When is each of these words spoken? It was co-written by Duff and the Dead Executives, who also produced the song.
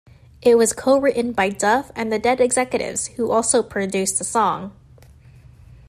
It 0.41 0.57
was 0.57 0.73
co-written 0.73 1.31
by 1.33 1.49
Duff 1.49 1.91
and 1.95 2.11
the 2.11 2.17
Dead 2.17 2.41
Executives, 2.41 3.05
who 3.17 3.29
also 3.29 3.61
produced 3.61 4.17
the 4.17 4.23
song. 4.23 4.75